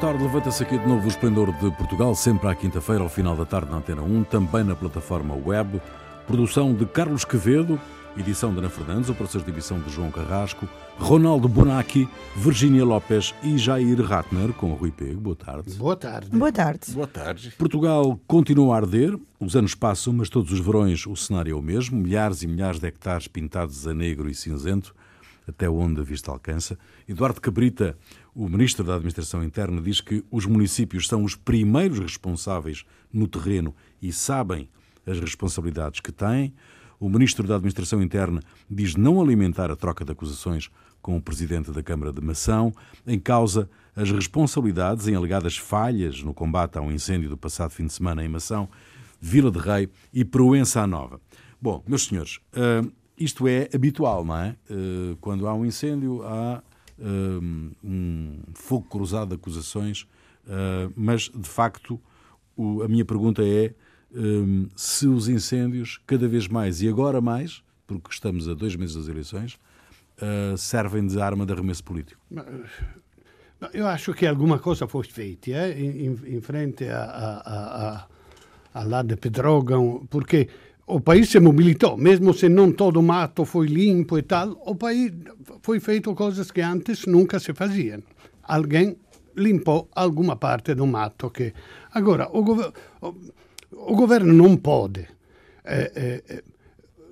[0.00, 3.44] tarde, levanta-se aqui de novo o Esplendor de Portugal, sempre à quinta-feira, ao final da
[3.44, 5.80] tarde, na Antena 1, também na plataforma web.
[6.26, 7.80] Produção de Carlos Quevedo,
[8.16, 10.68] edição de Ana Fernandes, operações de edição de João Carrasco,
[10.98, 15.20] Ronaldo Bonacci, Virgínia Lopes e Jair Ratner, com o Rui Pego.
[15.20, 15.74] Boa tarde.
[15.74, 16.30] Boa tarde.
[16.30, 16.92] Boa tarde.
[16.92, 17.52] Boa tarde.
[17.58, 21.62] Portugal continua a arder, os anos passam, mas todos os verões o cenário é o
[21.62, 24.94] mesmo, milhares e milhares de hectares pintados a negro e cinzento,
[25.46, 26.78] até onde a vista alcança.
[27.08, 27.96] Eduardo Cabrita,
[28.38, 33.74] o ministro da Administração Interna, diz que os municípios são os primeiros responsáveis no terreno
[34.00, 34.68] e sabem
[35.04, 36.54] as responsabilidades que têm.
[37.00, 40.70] O ministro da Administração Interna diz não alimentar a troca de acusações
[41.02, 42.72] com o presidente da Câmara de Mação,
[43.04, 47.92] em causa as responsabilidades em alegadas falhas no combate ao incêndio do passado fim de
[47.92, 48.68] semana em Mação,
[49.20, 51.20] Vila de Rei e Proença Nova.
[51.60, 52.82] Bom, meus senhores, eh,
[53.18, 54.54] isto é habitual, não é?
[54.70, 56.62] Eh, quando há um incêndio, há
[57.00, 60.06] um fogo cruzado de acusações,
[60.48, 62.00] eh, mas de facto
[62.84, 63.72] a minha pergunta é
[64.74, 69.06] se os incêndios, cada vez mais e agora mais, porque estamos a dois meses das
[69.06, 69.58] eleições,
[70.56, 72.20] servem de arma de arremesso político.
[73.72, 78.06] Eu acho que alguma coisa foi feita eh, em, em, frente a, a, a,
[78.74, 80.48] a lá de Pedrógão, porque
[80.88, 85.12] o país se mobilitou, mesmo se não todo mato foi limpo e tal, o país
[85.60, 88.02] foi feito coisas que antes nunca se faziam.
[88.42, 88.96] Alguém
[89.36, 91.52] limpou alguma parte do mato que
[91.92, 92.40] agora o,
[93.02, 93.14] o,
[93.72, 95.06] o governo não pode
[95.64, 95.92] eh,
[96.26, 96.42] eh,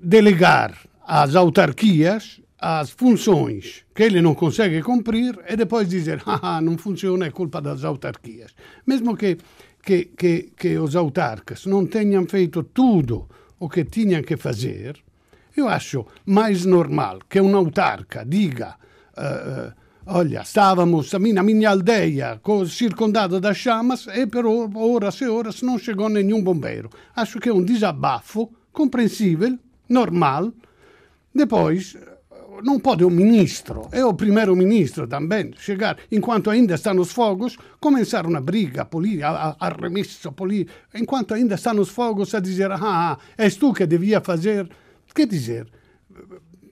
[0.03, 0.75] delegar
[1.07, 7.27] às autarquias as funções que ele não consegue cumprir e depois dizer ah, não funciona,
[7.27, 8.55] é culpa das autarquias.
[8.87, 9.37] Mesmo que,
[9.83, 15.03] que, que, que os autarcas não tenham feito tudo o que tinham que fazer,
[15.57, 18.77] eu acho mais normal que um autarca diga
[19.17, 19.73] uh,
[20.07, 26.08] olha, estávamos na minha aldeia circundado das chamas e per horas e horas não chegou
[26.08, 26.89] nenhum bombeiro.
[27.14, 30.53] Acho que é um desabafo compreensível, normal.
[31.35, 31.97] Depois,
[32.62, 38.27] não pode o ministro, é o primeiro-ministro também, chegar, enquanto ainda estão nos fogos, começar
[38.27, 43.56] uma briga política, arremesso político, enquanto ainda estão nos fogos, a dizer, ah, ah, és
[43.56, 44.68] tu que devia fazer.
[45.14, 45.67] Quer dizer,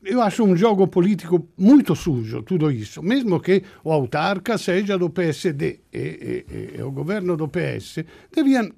[0.05, 5.09] eu acho um jogo político muito sujo, tudo isso, mesmo que o autarca seja do
[5.11, 8.71] PSD e, e, e, e o governo do PS, deviam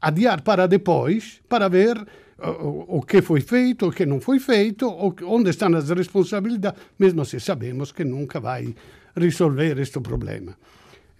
[0.00, 2.04] adiar para depois, para ver
[2.38, 4.88] o, que foi feito, o que não foi feito,
[5.22, 8.74] onde estão as responsabilidades, mesmo se sabemos que nunca vai
[9.16, 10.56] resolver este problema.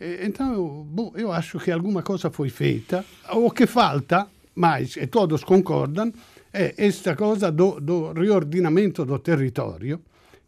[0.00, 3.04] Então, eu acho que alguma coisa foi feita.
[3.32, 6.12] O que falta, mas e todos concordam,
[6.52, 10.00] é esta coisa do, do reordinamento do território,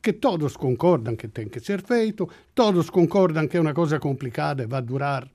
[0.02, 4.62] que todos concordam que tem que ser feito, todos concordam que é uma coisa complicada
[4.62, 5.28] e vai durar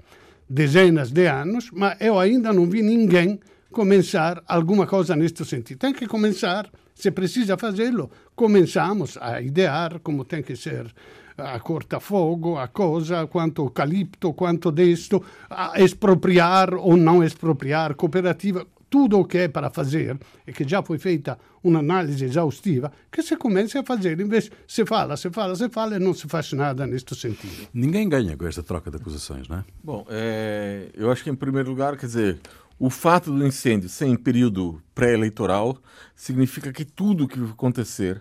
[0.49, 3.39] dezenas de anos, mas eu ainda não vi ninguém
[3.71, 5.79] começar alguma coisa neste sentido.
[5.79, 10.93] Tem que começar, se precisa fazê-lo, começamos a idear como tem que ser
[11.37, 19.19] a corta-fogo, a coisa, quanto eucalipto, quanto desto, a expropriar ou não expropriar, cooperativa, tudo
[19.19, 23.37] o que é para fazer, e que já foi feita uma análise exaustiva, que se
[23.37, 24.19] comece a fazer.
[24.19, 27.69] Em vez se fala, se fala, se fala e não se faz nada neste sentido.
[27.73, 29.63] Ninguém ganha com esta troca de acusações, não é?
[29.81, 32.39] Bom, é, eu acho que em primeiro lugar, quer dizer,
[32.81, 35.77] o fato do incêndio ser em período pré-eleitoral
[36.15, 38.19] significa que tudo que acontecer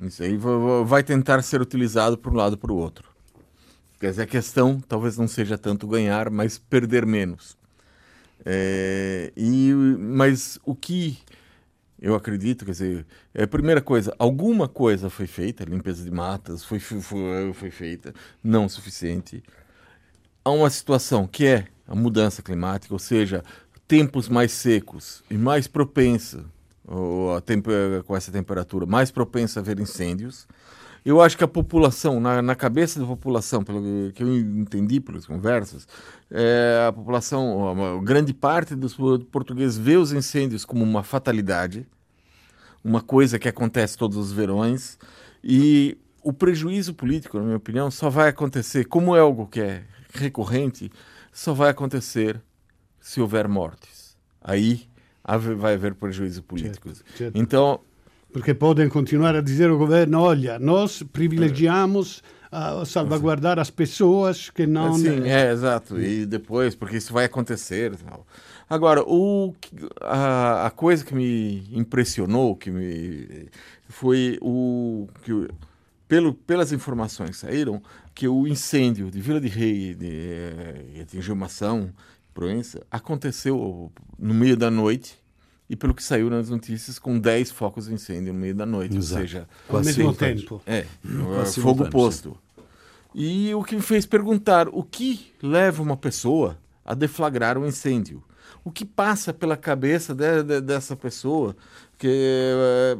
[0.00, 0.36] isso aí
[0.84, 3.08] vai tentar ser utilizado por um lado para o outro.
[4.00, 7.56] Quer dizer, a questão talvez não seja tanto ganhar, mas perder menos.
[8.44, 11.16] É, e, mas o que
[12.00, 16.80] eu acredito, quer dizer, é primeira coisa, alguma coisa foi feita, limpeza de matas foi,
[16.80, 18.12] foi, foi feita,
[18.42, 19.40] não suficiente.
[20.44, 23.42] Há uma situação que é a mudança climática, ou seja,
[23.88, 26.44] tempos mais secos e mais propensa
[26.86, 30.46] a com essa temperatura, mais propensa a ver incêndios.
[31.04, 33.80] Eu acho que a população, na, na cabeça da população, pelo
[34.12, 35.86] que eu entendi pelas conversas,
[36.30, 38.94] é, a população, uma grande parte dos
[39.30, 41.86] portugueses vê os incêndios como uma fatalidade,
[42.84, 44.98] uma coisa que acontece todos os verões,
[45.42, 49.84] e o prejuízo político, na minha opinião, só vai acontecer, como é algo que é
[50.12, 50.90] recorrente,
[51.32, 52.42] só vai acontecer
[53.00, 54.16] se houver mortes.
[54.42, 54.88] Aí
[55.56, 56.88] vai haver prejuízo político.
[56.88, 57.38] Certo, certo.
[57.38, 57.80] Então.
[58.32, 64.66] Porque podem continuar a dizer ao governo: olha, nós privilegiamos a salvaguardar as pessoas que
[64.66, 64.94] não.
[64.94, 66.00] Sim, é, exato.
[66.00, 67.92] E depois, porque isso vai acontecer.
[68.68, 69.54] Agora, o,
[70.00, 73.48] a, a coisa que me impressionou, que me
[73.88, 75.48] foi o que
[76.06, 77.82] pelo, pelas informações que saíram,
[78.14, 81.92] que o incêndio de Vila de Rei de, eh, atingiu Mação,
[82.38, 85.18] Proença, aconteceu no meio da noite
[85.68, 88.96] e pelo que saiu nas notícias, com 10 focos de incêndio no meio da noite,
[88.96, 89.20] Exato.
[89.20, 89.48] ou seja...
[89.68, 90.62] Ao mesmo tempo.
[90.64, 90.86] É,
[91.60, 92.38] fogo posto.
[93.12, 93.20] Sim.
[93.48, 98.22] E o que me fez perguntar, o que leva uma pessoa a deflagrar um incêndio?
[98.62, 101.56] O que passa pela cabeça de, de, dessa pessoa
[101.98, 102.96] que eh,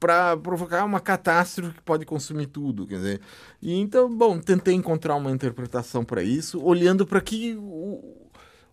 [0.00, 3.20] para provocar uma catástrofe que pode consumir tudo, quer dizer.
[3.62, 8.28] E então, bom, tentei encontrar uma interpretação para isso, olhando para que o,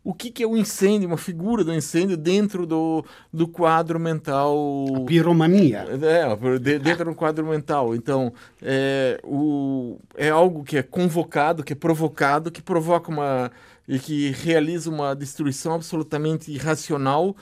[0.07, 3.99] o que, que é o um incêndio, uma figura do incêndio dentro do, do quadro
[3.99, 4.55] mental.
[4.95, 5.85] A piromania.
[6.01, 7.93] É, dentro do quadro mental.
[7.93, 8.31] Então,
[8.61, 13.51] é, o, é algo que é convocado, que é provocado, que provoca uma
[13.85, 17.35] e que realiza uma destruição absolutamente irracional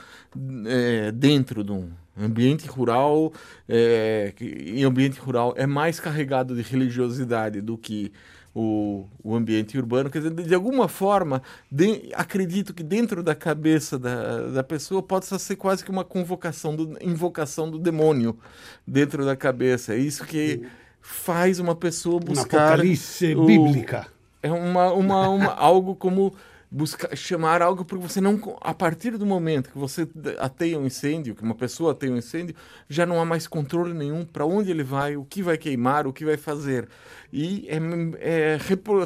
[0.66, 3.32] é, dentro de um ambiente rural.
[3.70, 8.12] É, que, em ambiente rural é mais carregado de religiosidade do que
[8.56, 10.10] o, o ambiente urbano.
[10.10, 15.04] Quer dizer, de, de alguma forma, de, acredito que dentro da cabeça da, da pessoa
[15.04, 18.40] possa ser quase que uma convocação, do, invocação do demônio
[18.88, 19.94] dentro da cabeça.
[19.94, 20.66] É isso que
[21.02, 22.58] faz uma pessoa buscar.
[22.58, 24.08] Uma apocalipse o, bíblica.
[24.42, 26.34] É uma, uma, uma algo como
[26.76, 30.06] buscar chamar algo porque você não a partir do momento que você
[30.40, 32.54] ateia um incêndio que uma pessoa ateia um incêndio
[32.90, 36.12] já não há mais controle nenhum para onde ele vai o que vai queimar o
[36.12, 36.90] que vai fazer.
[37.32, 37.80] E é,
[38.20, 38.58] é,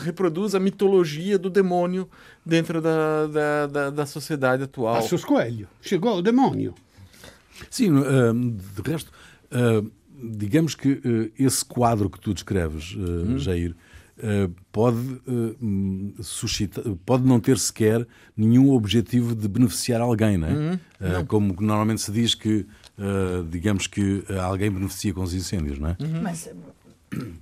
[0.01, 2.09] reproduz a mitologia do demônio
[2.43, 4.95] dentro da, da, da, da sociedade atual.
[4.95, 5.67] Passos Coelho.
[5.79, 6.73] Chegou o demônio.
[7.69, 9.11] Sim uh, de resto
[9.51, 9.91] uh,
[10.23, 13.37] digamos que uh, esse quadro que tu descreves hum.
[13.37, 13.75] Jair
[14.71, 18.05] pode, uh, suscitar, pode não ter sequer
[18.35, 20.51] nenhum objetivo de beneficiar alguém, não é?
[20.51, 22.65] Uhum, uh, como normalmente se diz que,
[23.49, 25.97] digamos que alguém beneficia com os incêndios, não é?
[25.99, 26.21] Uhum.
[26.21, 26.49] Mas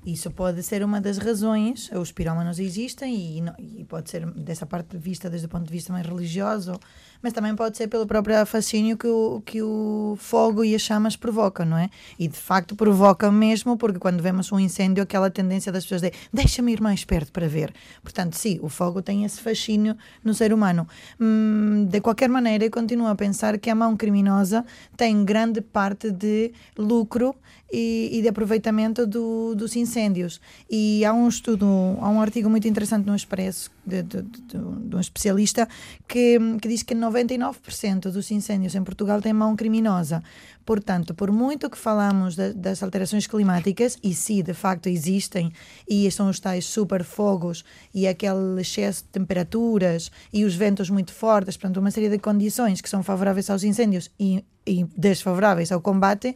[0.06, 4.98] isso pode ser uma das razões, os pirómanos existem e, e, pode ser dessa parte
[4.98, 6.80] vista desde o ponto de vista mais religioso,
[7.22, 11.16] mas também pode ser pelo próprio fascínio que o, que o fogo e as chamas
[11.16, 11.90] provocam, não é?
[12.18, 16.12] E de facto provoca mesmo, porque quando vemos um incêndio, aquela tendência das pessoas de
[16.32, 17.74] deixa-me ir mais perto para ver.
[18.02, 20.88] Portanto, sim, o fogo tem esse fascínio no ser humano.
[21.20, 24.66] Hum, de qualquer maneira, eu continuo a pensar que a mão criminosa
[24.96, 27.36] tem grande parte de lucro
[27.72, 30.40] e, e de aproveitamento do, dos incêndios.
[30.70, 31.66] E há um estudo,
[32.00, 35.68] há um artigo muito interessante no Expresso de, de, de, um especialista
[36.08, 40.22] que, que diz que 99% dos incêndios em Portugal têm mão criminosa.
[40.66, 45.52] Portanto, por muito que falamos de, das alterações climáticas, e sim, de facto existem,
[45.88, 47.64] e são os tais super fogos
[47.94, 52.82] e aquele excesso de temperaturas e os ventos muito fortes, portanto, uma série de condições
[52.82, 56.36] que são favoráveis aos incêndios e, e desfavoráveis ao combate,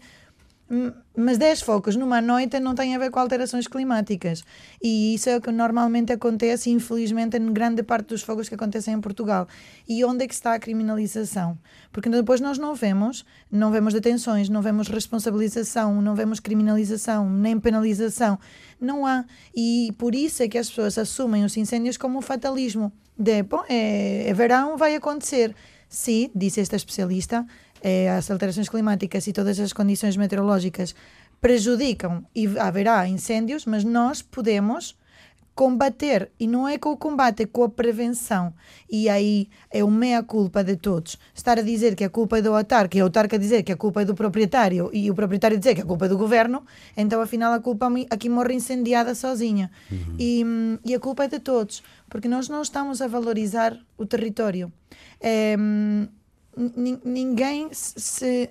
[1.17, 4.43] mas 10 focos numa noite não tem a ver com alterações climáticas.
[4.81, 8.93] E isso é o que normalmente acontece, infelizmente, em grande parte dos fogos que acontecem
[8.93, 9.47] em Portugal.
[9.87, 11.57] E onde é que está a criminalização?
[11.91, 17.59] Porque depois nós não vemos, não vemos detenções, não vemos responsabilização, não vemos criminalização, nem
[17.59, 18.39] penalização.
[18.79, 19.25] Não há.
[19.53, 22.93] E por isso é que as pessoas assumem os incêndios como um fatalismo.
[23.17, 25.53] De, bom, é, é verão, vai acontecer.
[25.89, 27.45] Sim, disse esta especialista,
[27.81, 30.95] eh, as alterações climáticas e todas as condições meteorológicas
[31.39, 34.95] prejudicam e haverá incêndios, mas nós podemos
[35.53, 38.53] combater e não é com o combate, é com a prevenção.
[38.89, 41.17] E aí é o meia-culpa de todos.
[41.35, 43.77] Estar a dizer que a culpa é do autarca e o autarca dizer que a
[43.77, 46.63] culpa é do proprietário e o proprietário dizer que a culpa é do governo,
[46.95, 49.69] então afinal a culpa aqui morre incendiada sozinha.
[49.91, 50.15] Uhum.
[50.17, 50.45] E,
[50.85, 54.71] e a culpa é de todos, porque nós não estamos a valorizar o território.
[55.19, 55.55] É,
[56.55, 58.49] ninguém se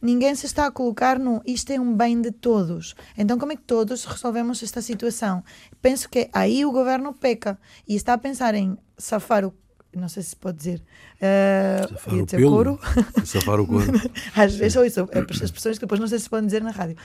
[0.00, 2.94] ninguém se está a colocar no isto é um bem de todos.
[3.16, 5.44] Então, como é que todos resolvemos esta situação?
[5.80, 9.54] Penso que aí o governo peca e está a pensar em safar o.
[9.94, 10.82] Não sei se pode dizer.
[11.18, 12.50] Uh, safar o pelo.
[12.50, 12.80] Couro.
[13.26, 13.92] Safar o couro.
[14.34, 16.70] Às vezes, ou isso, é as pessoas que depois não sei se podem dizer na
[16.70, 16.96] rádio.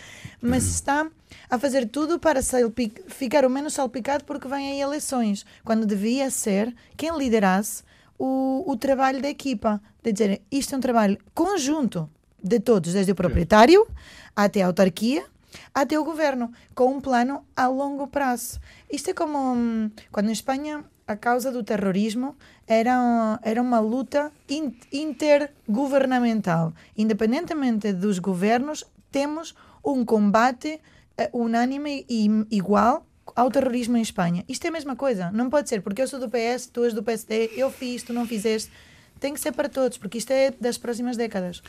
[0.41, 0.69] Mas uhum.
[0.69, 1.11] está
[1.49, 2.39] a fazer tudo para
[3.09, 5.45] ficar o menos salpicado porque vem aí eleições.
[5.65, 7.83] Quando devia ser quem liderasse
[8.17, 12.09] o, o trabalho da equipa, de dizer isto é um trabalho conjunto
[12.43, 13.87] de todos, desde o proprietário
[14.35, 15.25] até a autarquia,
[15.73, 18.59] até o governo, com um plano a longo prazo.
[18.91, 22.35] Isto é como hum, quando em Espanha a causa do terrorismo
[22.67, 24.31] era, era uma luta
[24.91, 26.73] intergovernamental.
[26.97, 30.81] Independentemente dos governos, temos um combate
[31.17, 33.05] uh, unânime e igual
[33.35, 34.43] ao terrorismo em Espanha.
[34.47, 35.31] Isto é a mesma coisa.
[35.31, 38.13] Não pode ser porque eu sou do PS, tu és do PSD, eu fiz, tu
[38.13, 38.71] não fizeste.
[39.19, 41.61] Tem que ser para todos, porque isto é das próximas décadas.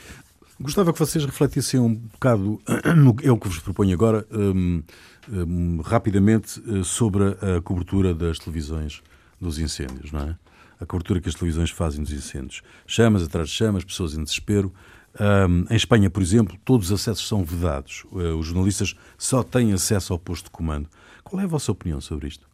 [0.61, 2.61] Gostava que vocês refletissem um bocado,
[2.97, 4.83] no, o que vos proponho agora, um,
[5.31, 9.01] um, rapidamente uh, sobre a cobertura das televisões
[9.41, 10.37] dos incêndios, não é?
[10.81, 12.63] A cobertura que as televisões fazem dos incêndios.
[12.87, 14.73] Chamas atrás de chamas, pessoas em desespero.
[15.21, 18.05] Um, em Espanha, por exemplo, todos os acessos são vedados.
[18.11, 20.89] Uh, os jornalistas só têm acesso ao posto de comando.
[21.29, 22.47] Qual é a vossa opinião sobre isto?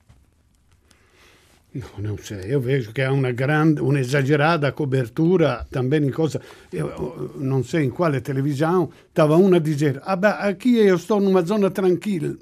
[1.74, 6.40] No, non so, io vedo che ha una grande, un'esagerata copertura também in cosa,
[6.70, 11.18] io non so in quale televisione, stava una a dire, ah beh, qui io sto
[11.18, 12.32] in una zona tranquilla,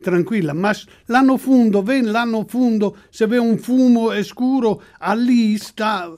[0.00, 0.74] tranquilla ma
[1.06, 4.82] l'anno fundo, ven l'anno fundo, se vede un fumo scuro,
[5.14, 6.12] lì sta...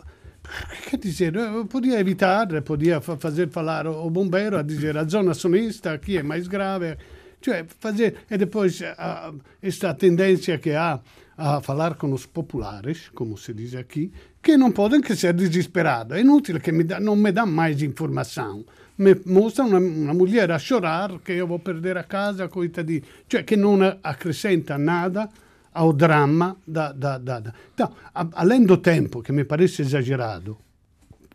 [0.84, 6.18] Che dizer, podia evitare, podia fazer falar o bombeiro a dizer a zona sonista aqui
[6.18, 6.98] é mais grave,
[7.42, 11.00] cioè fazer, e depois uh, esta tendência que há
[11.36, 16.16] a falar com os populares, como se diz aqui, que não podem que ser desesperados.
[16.16, 18.64] É inútil que dá, não me dão mais informação.
[18.98, 23.02] Me mostram uma, mulher a chorar que eu vou perder a casa, coitadinho.
[23.26, 25.28] Cioè che non accrescenta nada
[25.72, 27.52] ao drama da, da, da, da.
[27.72, 30.58] Então, a, além do tempo, que me parece exagerado,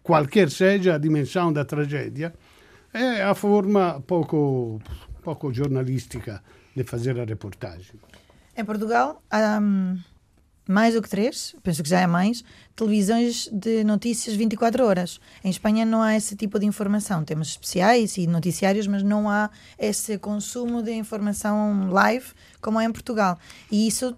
[0.03, 2.33] qualquer seja a dimensão da tragédia,
[2.93, 4.79] é a forma pouco,
[5.27, 6.41] pouco jornalística
[6.73, 7.99] de fazer a reportagem.
[8.55, 9.21] Em Portugal
[9.61, 9.99] hum,
[10.67, 12.43] mais do que três, penso que já é mais,
[12.75, 15.19] televisões de notícias 24 horas.
[15.43, 17.23] Em Espanha não há esse tipo de informação.
[17.23, 22.27] Temos especiais e noticiários, mas não há esse consumo de informação live
[22.61, 23.37] como é em Portugal.
[23.71, 24.15] E isso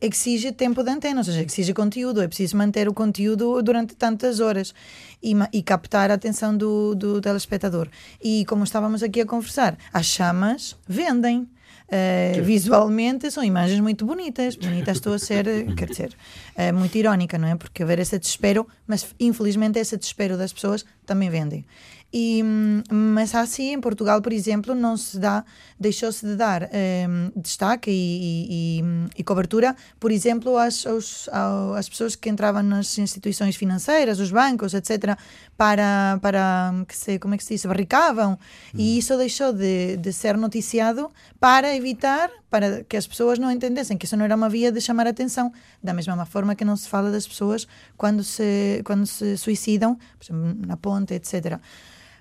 [0.00, 2.22] exige tempo de antena, ou seja, exige conteúdo.
[2.22, 4.74] É preciso manter o conteúdo durante tantas horas
[5.22, 7.88] e, e captar a atenção do, do telespectador.
[8.22, 11.48] E como estávamos aqui a conversar, as chamas vendem.
[11.88, 14.56] Uh, visualmente são imagens muito bonitas.
[14.56, 16.16] Bonitas estou a ser, quer dizer,
[16.54, 17.56] uh, muito irónica, não é?
[17.56, 21.64] Porque haver esse desespero, mas infelizmente esse desespero das pessoas também vendem.
[22.10, 22.42] E,
[22.90, 25.44] mas assim, em Portugal, por exemplo, não se dá,
[25.78, 28.82] deixou-se de dar um, destaque e, e,
[29.18, 31.28] e, cobertura, por exemplo, às, aos,
[31.76, 35.18] às pessoas que entravam nas instituições financeiras, os bancos, etc.,
[35.54, 38.38] para, para que se, como é que se diz, barricavam.
[38.72, 38.98] E hum.
[38.98, 44.06] isso deixou de, de ser noticiado para evitar, para que as pessoas não entendessem que
[44.06, 45.52] isso não era uma via de chamar a atenção,
[45.82, 50.24] da mesma forma que não se fala das pessoas quando se, quando se suicidam, por
[50.24, 51.58] exemplo, na ponte, etc.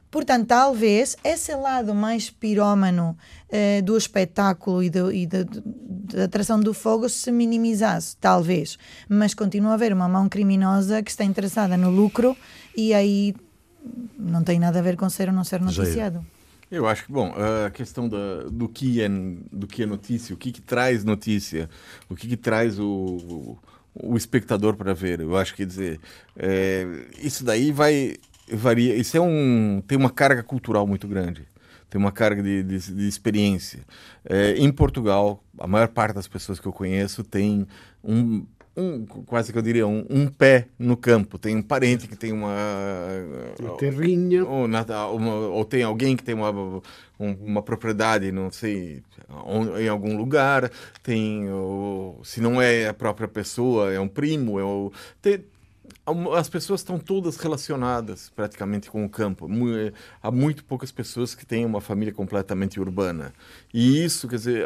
[0.10, 3.18] Portanto, talvez esse lado mais pirómano
[3.50, 8.78] eh, do espetáculo e, do, e da atração do fogo se minimizasse, talvez.
[9.10, 12.38] Mas continua a haver uma mão criminosa que está interessada no lucro
[12.76, 13.36] e aí
[14.18, 16.26] não tem nada a ver com ser ou não ser noticiado.
[16.70, 17.34] Eu acho que, bom,
[17.66, 21.70] a questão da, do, que é, do que é notícia, o que, que traz notícia,
[22.10, 23.58] o que, que traz o, o,
[23.94, 26.00] o espectador para ver, eu acho que, dizer,
[26.36, 26.86] é,
[27.22, 28.16] isso daí vai
[28.52, 28.96] varia.
[28.96, 31.48] Isso é um tem uma carga cultural muito grande,
[31.90, 33.86] tem uma carga de, de, de experiência.
[34.26, 37.68] É, em Portugal, a maior parte das pessoas que eu conheço tem
[38.04, 38.46] um,
[38.78, 41.40] um quase que eu diria um, um, pé no campo.
[41.40, 42.56] Tem um parente que tem uma
[43.60, 46.82] uma terrinha ou, uma, ou tem alguém que tem uma
[47.20, 49.02] uma propriedade, não sei,
[49.80, 54.64] em algum lugar, tem, ou, se não é a própria pessoa, é um primo, é
[54.64, 55.44] o, tem,
[56.38, 59.50] as pessoas estão todas relacionadas praticamente com o campo.
[59.50, 59.92] Eh,
[60.22, 63.34] há muito poucas pessoas que têm uma família completamente urbana.
[63.74, 64.66] E isso, quer dizer,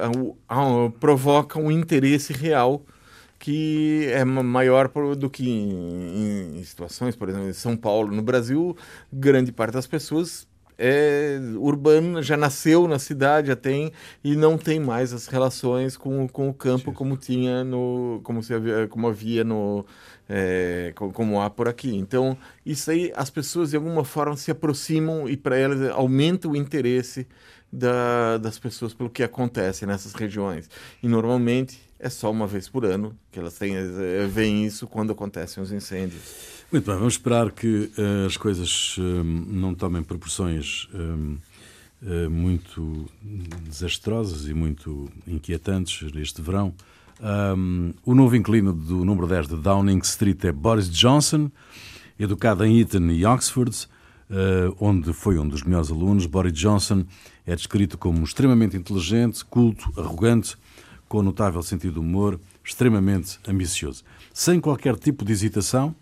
[0.99, 2.83] provoca um interesse real
[3.41, 8.15] que é maior do que em, em situações, por exemplo, em São Paulo.
[8.15, 8.77] No Brasil,
[9.11, 13.91] grande parte das pessoas é urbana, já nasceu na cidade, já tem,
[14.23, 18.21] e não tem mais as relações com, com o campo como tinha no.
[18.23, 19.85] como, se havia, como havia no
[20.29, 21.95] é, como há por aqui.
[21.95, 26.55] Então, isso aí, as pessoas de alguma forma se aproximam e para elas aumenta o
[26.55, 27.27] interesse
[27.73, 30.69] da, das pessoas pelo que acontece nessas regiões.
[31.01, 35.11] E normalmente é só uma vez por ano que elas têm, é, veem isso quando
[35.11, 36.21] acontecem os incêndios.
[36.71, 43.05] Muito bem, vamos esperar que uh, as coisas uh, não tomem proporções uh, muito
[43.63, 46.73] desastrosas e muito inquietantes neste verão.
[47.55, 51.51] Um, o novo inquilino do número 10 de Downing Street é Boris Johnson,
[52.19, 53.87] educado em Eton e Oxford,
[54.79, 56.25] onde foi um dos melhores alunos.
[56.25, 57.05] Boris Johnson
[57.45, 60.57] é descrito como extremamente inteligente, culto, arrogante,
[61.11, 64.01] com notável sentido de humor, extremamente ambicioso.
[64.33, 65.93] Sem qualquer tipo de hesitação,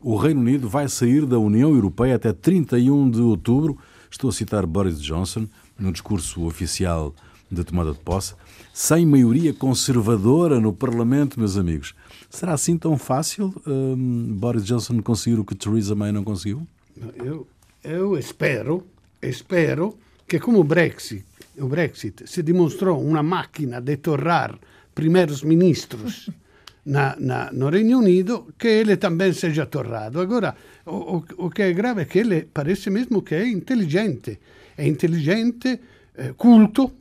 [0.00, 3.78] o Reino Unido vai sair da União Europeia até 31 de outubro.
[4.10, 5.46] Estou a citar Boris Johnson
[5.78, 7.14] no discurso oficial
[7.48, 8.34] de tomada de posse
[8.74, 11.94] sem maioria conservadora no Parlamento, meus amigos.
[12.28, 16.66] Será assim tão fácil um, Boris Johnson conseguir o que Theresa May não conseguiu?
[17.14, 17.46] Eu,
[17.84, 18.84] eu espero,
[19.22, 19.96] e spero
[20.28, 21.24] che come Brexit,
[21.58, 24.58] o Brexit si dimostrò una macchina di torrar
[24.92, 26.30] primeiros ministros
[26.86, 30.20] na, na, no Regno Unido, che ele também seja torrado.
[30.20, 34.38] Agora, o, o, o che è grave è che ele parece mesmo che è intelligente,
[34.74, 35.80] è intelligente,
[36.14, 36.94] eh, culto,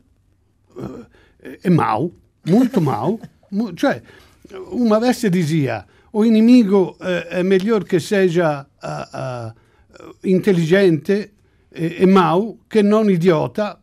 [0.78, 2.12] eh, è mau,
[2.44, 3.20] molto mau,
[3.76, 4.02] cioè
[4.70, 9.54] uma vez se dizia o inimigo eh, è meglio che seja uh, uh,
[10.22, 11.34] intelligente
[11.70, 13.80] e, e mau che non idiota,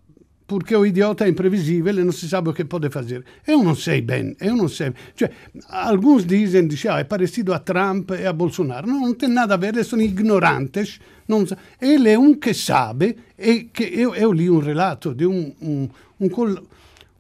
[0.56, 3.24] perché o idiota è imprevisibile e non si sa o che può fare.
[3.44, 4.92] Eu non sei bene, eu non sei.
[5.14, 5.30] Cioè,
[5.68, 8.86] alguns dizem, dice, ah, è parecido a Trump e a Bolsonaro.
[8.86, 10.98] No, non tem nada a ver, sono ignorantes.
[11.26, 15.24] Non sa- Ele è un che sabe e che eu, eu li un relato di
[15.24, 16.60] un, un, un, col-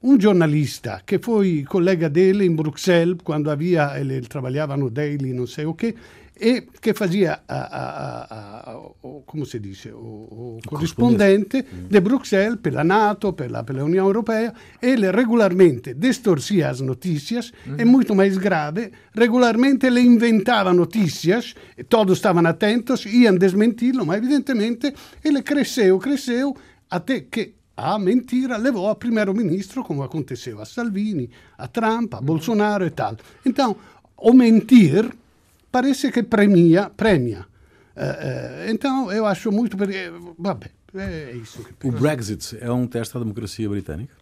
[0.02, 5.62] un giornalista che fu collega dele in Bruxelles quando havia, ele trabalhavano daily, non so
[5.62, 5.94] o che,
[6.34, 8.26] e che faceva, a, a,
[8.64, 13.62] a, o, come si dice, o, o corrispondente di Bruxelles per la Nato, per la,
[13.62, 19.88] per la Unione Europea, e ele regolarmente distorcia as notícias, e muito mais grave, regolarmente
[19.88, 24.92] le inventava notícias, e todos estavam atentos, iam desmentirlo, ma evidentemente
[25.22, 26.56] ele cresceu, cresceu,
[26.88, 32.84] até que a mentira levou a primeiro-ministro, como aconteceu a Salvini, a Trump, a Bolsonaro
[32.86, 33.16] e tal.
[33.44, 33.76] Então,
[34.16, 35.10] o mentir
[35.70, 36.90] parece que premia.
[36.90, 37.46] premia.
[37.96, 38.18] Eh,
[38.66, 39.76] eh, então, eu acho muito.
[39.76, 44.14] per- Vabbè, é isso que O Brexit é um teste à democracia britânica?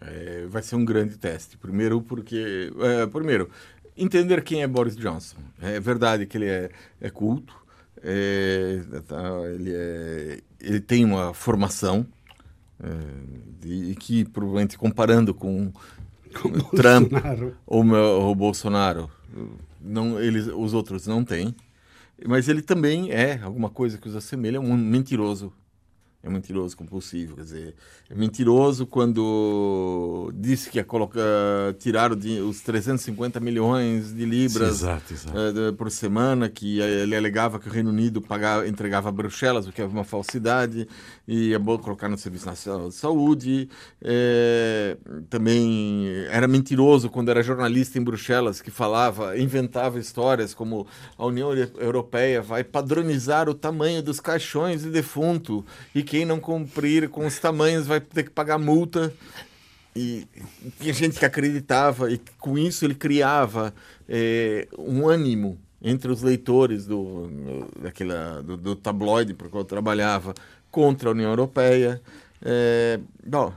[0.00, 1.56] É, vai ser um grande teste.
[1.56, 2.70] Primeiro, porque.
[2.80, 3.50] é, primeiro,
[3.96, 5.36] entender quem é Boris Johnson.
[5.60, 7.54] É verdade que ele é, é culto,
[8.02, 9.22] é, tá,
[9.54, 12.06] ele, é- ele tem uma formação,
[12.82, 12.88] é,
[13.60, 15.72] de, que provavelmente comparando com,
[16.76, 17.56] Trump Bolsonaro.
[17.66, 19.10] ou o Bolsonaro,
[19.80, 21.54] não, eles, os outros não têm.
[22.26, 25.52] Mas ele também é alguma coisa que os assemelha, um mentiroso.
[26.20, 27.74] É mentiroso compulsivo, quer dizer,
[28.10, 31.22] é mentiroso quando disse que ia colocar,
[31.78, 35.38] tirar os 350 milhões de libras Exato, exato.
[35.38, 39.68] eh, por semana, que eh, ele alegava que o Reino Unido pagava, entregava a Bruxelas,
[39.68, 40.88] o que é uma falsidade,
[41.26, 43.68] e ia bo- colocar no Serviço Nacional de Saúde.
[44.02, 44.96] Eh,
[45.30, 50.84] também era mentiroso quando era jornalista em Bruxelas, que falava, inventava histórias como
[51.16, 55.64] a União Euro- Europeia vai padronizar o tamanho dos caixões de defunto,
[55.94, 59.12] e quem não cumprir com os tamanhos vai ter que pagar multa.
[59.94, 60.26] E
[60.80, 63.74] tinha gente que acreditava, e com isso ele criava
[64.08, 67.28] eh, um ânimo entre os leitores do,
[67.80, 70.34] daquela, do, do tabloide para o qual eu trabalhava
[70.70, 72.00] contra a União Europeia.
[72.42, 73.52] Eh, bom,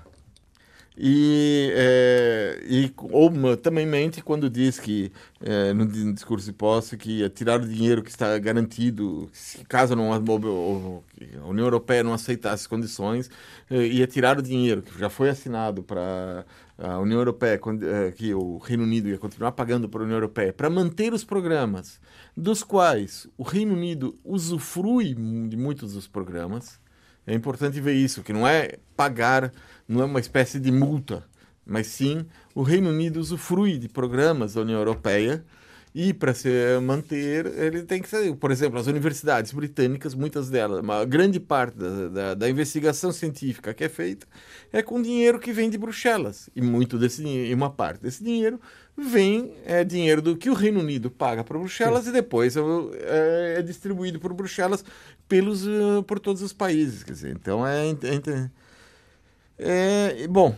[1.03, 5.11] e, eh, e ou também mente quando diz que,
[5.41, 9.27] eh, no di- discurso de posse, que ia tirar o dinheiro que está garantido,
[9.67, 11.03] caso não, ou-
[11.41, 13.31] a União Europeia não aceitasse as condições,
[13.69, 16.45] eh, ia tirar o dinheiro que já foi assinado para
[16.77, 20.53] a União Europeia, eh, que o Reino Unido ia continuar pagando para a União Europeia,
[20.53, 21.99] para manter os programas,
[22.37, 26.79] dos quais o Reino Unido usufrui de muitos dos programas.
[27.25, 29.51] É importante ver isso, que não é pagar,
[29.91, 31.23] não é uma espécie de multa,
[31.65, 32.25] mas sim
[32.55, 35.43] o Reino Unido usufrui de programas da União Europeia
[35.93, 36.49] e para se
[36.81, 41.77] manter, ele tem que ser, por exemplo, as universidades britânicas, muitas delas, uma grande parte
[41.77, 44.25] da, da, da investigação científica que é feita
[44.71, 46.49] é com dinheiro que vem de Bruxelas.
[46.55, 48.59] E muito desse e uma parte desse dinheiro
[48.97, 53.61] vem é dinheiro do que o Reino Unido paga para Bruxelas e depois é, é
[53.61, 54.85] distribuído por Bruxelas
[55.27, 58.49] pelos eh, por todos os países, quer dizer, então é, é,
[59.57, 60.55] é bom,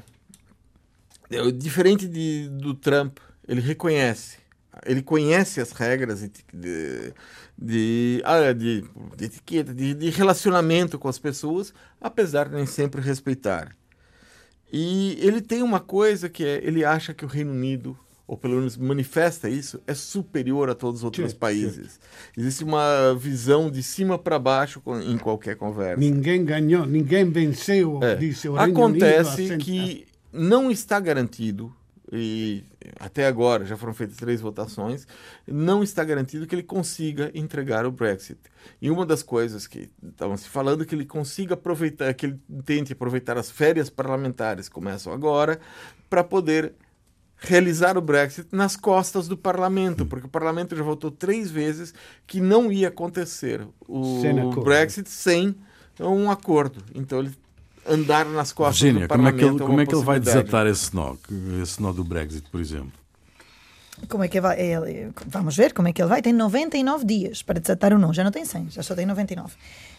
[1.30, 4.38] é, diferente de, do Trump, ele reconhece,
[4.86, 7.14] ele conhece as regras de, de,
[7.58, 8.84] de, ah, de,
[9.16, 13.76] de etiqueta, de, de relacionamento com as pessoas, apesar de nem sempre respeitar.
[14.72, 18.56] E ele tem uma coisa que é, ele acha que o Reino Unido, ou pelo
[18.56, 22.00] menos manifesta isso, é superior a todos os outros Certo, países.
[22.38, 26.00] Existe uma visão de cima para baixo em qualquer conversa.
[26.00, 28.16] Ninguém ganhou, ninguém venceu, É.
[28.16, 29.58] disse o Acontece Unido.
[29.64, 31.74] que não está garantido,
[32.12, 32.64] e
[33.00, 35.06] até agora já foram feitas três votações,
[35.48, 38.40] não está garantido que ele consiga entregar o Brexit.
[38.82, 42.40] E uma das coisas que estavam se falando é que ele consiga aproveitar, que ele
[42.66, 45.60] tente aproveitar as férias parlamentares que começam agora,
[46.10, 46.74] para poder
[47.46, 51.94] realizar o Brexit nas costas do parlamento, porque o parlamento já votou três vezes
[52.26, 54.50] que não ia acontecer o Sem.
[54.64, 55.56] Brexit sem
[56.00, 56.82] um acordo.
[56.96, 57.32] Então ele
[57.88, 60.20] andar nas costas do como é parlamento que ele, é como é que ele vai
[60.20, 61.16] desatar esse nó,
[61.62, 62.94] esse nó do Brexit, por exemplo?
[64.10, 64.60] Como é que vai?
[64.60, 66.22] ele- Vamos ver como é que ele vai.
[66.22, 68.14] Tem 99 dias para desatar o não.
[68.14, 69.54] Já não tem 100, já só tem 99.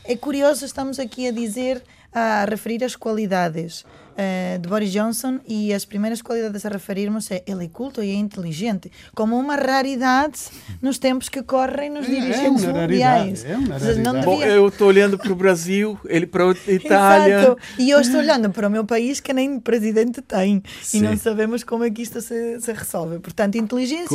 [0.05, 1.83] É curioso, estamos aqui a dizer
[2.15, 7.43] a referir as qualidades uh, de Boris Johnson e as primeiras qualidades a referirmos é
[7.47, 10.39] ele é culto e é inteligente, como uma raridade
[10.81, 13.43] nos tempos que correm nos É- dirigentes é uma mundiais.
[13.43, 14.23] raridade, é.
[14.25, 17.39] Bom, eu estou olhando para o Brasil, ele para a Itália.
[17.41, 17.59] Exato.
[17.79, 20.99] E eu estou olhando para o meu país que nem presidente tem Sim.
[20.99, 23.19] e não sabemos como é que isto se, se resolve.
[23.19, 24.07] Portanto, inteligência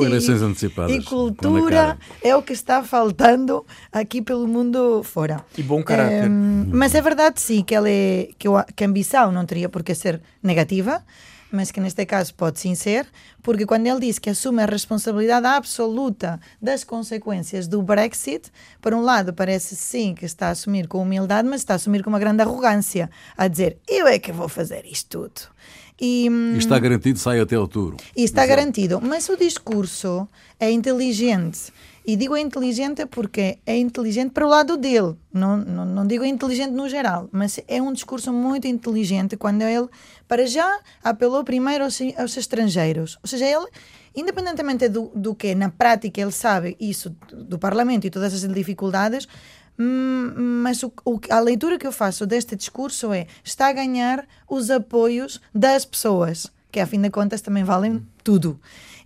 [0.87, 5.43] e, e cultura é o que está faltando aqui pelo mundo fora.
[5.57, 6.29] E bom caráter.
[6.29, 9.83] Mas é verdade, sim, que, ele é, que, o- que a ambição não teria por
[9.83, 11.03] que ser negativa,
[11.51, 13.07] mas que neste caso pode sim ser,
[13.41, 19.01] porque quando ele diz que assume a responsabilidade absoluta das consequências do Brexit, por um
[19.01, 22.19] lado parece sim que está a assumir com humildade, mas está a assumir com uma
[22.19, 25.49] grande arrogância, a dizer eu é que vou fazer isto tudo.
[26.01, 27.97] E, hum, E está garantido, sai até outubro.
[28.15, 28.57] e está Exato.
[28.57, 29.01] garantido.
[29.01, 31.73] Mas o discurso é inteligente.
[32.05, 35.15] E digo é inteligente porque é inteligente para o lado dele.
[35.31, 39.87] Não, não, não digo inteligente no geral, mas é um discurso muito inteligente quando ele,
[40.27, 43.17] para já, apelou primeiro aos, aos estrangeiros.
[43.21, 43.67] Ou seja, ele,
[44.15, 48.41] independentemente do, do que na prática ele sabe isso do, do Parlamento e todas as
[48.53, 49.27] dificuldades,
[49.81, 54.27] Hum, mas o, o- a leitura que eu faço deste discurso é está a ganhar
[54.45, 58.59] os apoios das pessoas, que a fim de contas também valem tudo.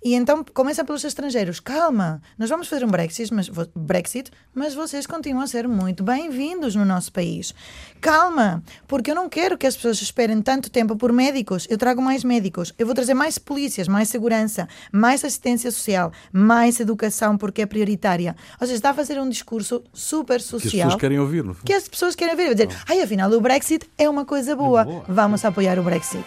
[0.03, 1.61] E então começa pelos estrangeiros.
[1.61, 6.75] Calma, nós vamos fazer um Brexit, mas, Brexit, mas vocês continuam a ser muito bem-vindos
[6.75, 7.53] no nosso país.
[8.01, 11.65] Calma, porque eu não quero que as pessoas esperem tanto tempo por médicos.
[11.69, 12.73] Eu trago mais médicos.
[12.77, 18.35] Eu vou trazer mais polícias, mais segurança, mais assistência social, mais educação, porque é prioritária.
[18.59, 21.59] Ou seja, está a fazer um discurso super Que as social pessoas querem ouvir, fundo.
[21.63, 22.53] que as pessoas querem ver.
[22.53, 24.83] Dizer, ai, afinal, o Brexit é uma coisa boa.
[24.83, 25.05] boa.
[25.07, 26.25] Vamos apoiar o Brexit.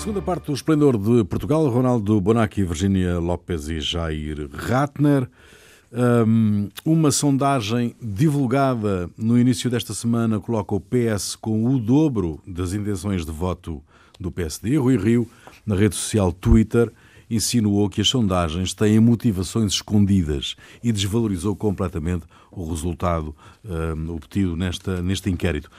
[0.00, 5.28] Segunda parte do Esplendor de Portugal, Ronaldo Bonacci, Virginia Lopes e Jair Ratner.
[5.92, 12.72] Um, uma sondagem divulgada no início desta semana coloca o PS com o dobro das
[12.72, 13.82] intenções de voto
[14.18, 14.78] do PSD.
[14.78, 15.28] Rui Rio,
[15.66, 16.90] na rede social Twitter,
[17.30, 25.02] insinuou que as sondagens têm motivações escondidas e desvalorizou completamente o resultado um, obtido nesta,
[25.02, 25.70] neste inquérito.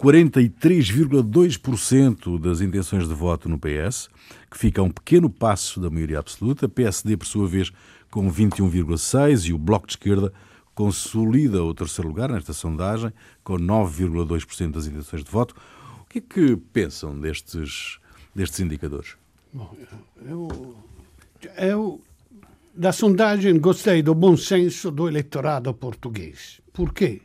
[0.00, 4.08] 43,2% das intenções de voto no PS,
[4.50, 6.66] que fica a um pequeno passo da maioria absoluta.
[6.66, 7.70] PSD, por sua vez,
[8.10, 10.32] com 21,6% e o Bloco de Esquerda
[10.74, 13.12] consolida o terceiro lugar nesta sondagem,
[13.44, 15.54] com 9,2% das intenções de voto.
[16.00, 17.98] O que é que pensam destes,
[18.34, 19.16] destes indicadores?
[19.52, 19.76] Bom,
[20.26, 20.74] eu,
[21.58, 22.00] eu,
[22.74, 26.62] da sondagem, gostei do bom senso do eleitorado português.
[26.72, 27.20] Perché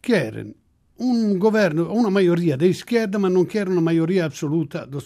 [0.00, 0.54] querem
[1.00, 5.02] um governo, uma maioria da esquerda, mas não querem uma maioria absoluta do,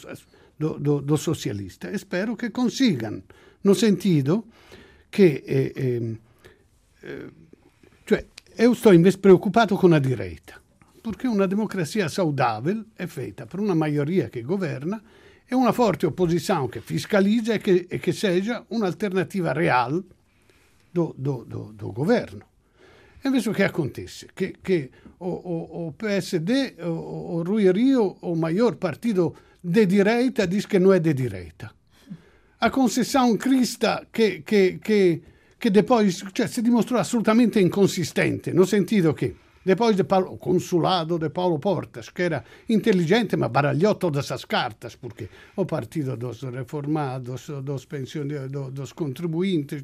[0.58, 1.90] do, do, do socialista.
[1.90, 3.22] E spero che consigam,
[3.62, 4.46] no sentido
[5.08, 6.18] che eh, eh,
[7.02, 7.32] eh,
[8.04, 8.26] cioè,
[8.56, 10.60] eu sto invece preoccupato con la direita,
[11.00, 15.00] perché una democrazia saudabile è fatta per una maggioria che governa
[15.46, 20.02] e una forte opposizione che fiscalizza e che, e che seja un'alternativa reale
[20.90, 22.46] do, do, do, do governo.
[23.24, 24.28] E invece che acontece?
[24.34, 30.44] Che, che o, o, o PSD, o, o Rui Rio, o maior partito de direita,
[30.44, 31.74] diz che non è de direita.
[32.58, 35.22] A concessão crista che, che, che,
[35.56, 39.34] che depois cioè, si dimostrò assolutamente inconsistente, no sentido che
[39.64, 44.96] depois de Paulo, consulado de Paulo Portas, que era inteligente, mas baralhou todas as cartas,
[44.96, 47.86] porque o partido dos reformados, dos,
[48.50, 49.82] do- dos contribuintes,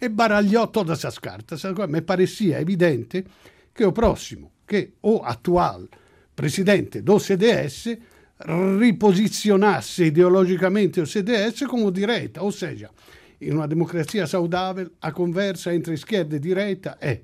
[0.00, 1.64] e baralhou todas as cartas.
[1.64, 3.24] Agora, me parecia evidente
[3.72, 5.88] che o prossimo, che o attuale
[6.34, 7.98] presidente do CDS
[8.38, 12.90] riposizionasse ideologicamente o CDS come direita, ou seja,
[13.38, 17.20] in una democrazia saudabile a conversa entre esquerda e direita è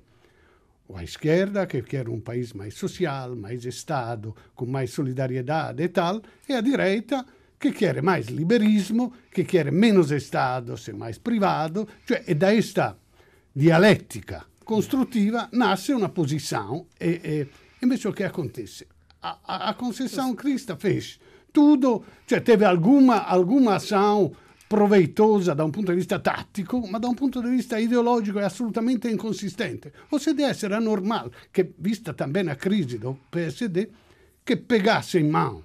[0.86, 5.88] o a esquerda, que quer um país mais social, mais Estado, com mais solidariedade e
[5.88, 7.24] tal, e a direita,
[7.58, 12.98] que quer mais liberismo, que quer menos Estado, se mais privado, cioè, e da esta
[13.54, 17.48] dialettica costruttiva nasce una posição e, e
[17.82, 18.86] invece o que acontece?
[19.22, 21.18] A, a, a concessão crista fez
[21.52, 24.32] tudo, cioè teve alguma, alguma ação
[24.66, 28.44] proveitosa da un punto di vista tattico, ma da un punto di vista ideologico è
[28.44, 29.92] assolutamente inconsistente.
[30.10, 33.88] O se deve essere normale che, vista também a crisi del PSD,
[34.42, 35.64] che pegasse in mano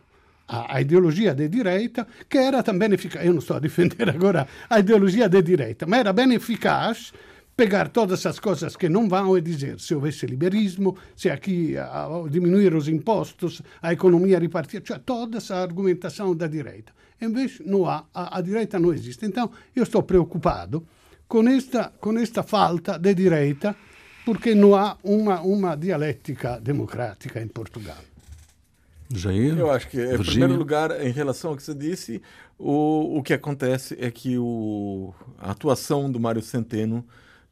[0.49, 3.23] a, ideologia de direita, che era também eficaz.
[3.23, 7.13] Eu não estou a defender agora a ideologia de direita, ma era bem eficaz
[7.55, 12.05] pegar todas as coisas que não vão e dizer se houvesse liberismo, se aqui a,
[12.05, 16.93] a diminuir os impostos, a economia ripartir, cioè toda essa argumentação da direita.
[17.21, 19.25] Invece não há, a, a direita não existe.
[19.25, 20.85] Então eu estou preocupado
[21.27, 23.75] com esta, com esta falta de direita
[24.25, 27.97] porque não há uma, uma dialética democrática em Portugal.
[29.11, 29.57] Jair?
[29.57, 30.23] Eu acho que, em Virgínia?
[30.25, 32.21] primeiro lugar, em relação ao que você disse,
[32.59, 37.03] o, o que acontece é que o, a atuação do Mário Centeno